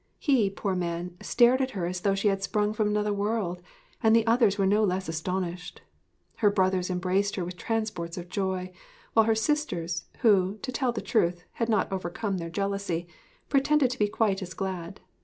He, 0.17 0.49
poor 0.49 0.75
man, 0.75 1.15
stared 1.21 1.61
at 1.61 1.71
her 1.77 1.85
as 1.85 2.01
though 2.01 2.15
she 2.15 2.29
had 2.29 2.41
sprung 2.41 2.73
from 2.73 2.87
another 2.87 3.13
world, 3.13 3.61
and 4.01 4.15
the 4.15 4.25
others 4.25 4.57
were 4.57 4.65
no 4.65 4.83
less 4.83 5.07
astonished. 5.07 5.83
Her 6.37 6.49
brothers 6.49 6.89
embraced 6.89 7.35
her 7.35 7.45
with 7.45 7.55
transports 7.55 8.17
of 8.17 8.27
joy, 8.27 8.71
while 9.13 9.25
her 9.27 9.35
sisters 9.35 10.05
who, 10.21 10.57
to 10.63 10.71
tell 10.71 10.91
the 10.91 11.01
truth, 11.01 11.43
had 11.51 11.69
not 11.69 11.91
overcome 11.91 12.39
their 12.39 12.49
jealousy 12.49 13.07
pretended 13.47 13.91
to 13.91 13.99
be 13.99 14.07
quite 14.07 14.41
as 14.41 14.55
glad. 14.55 15.01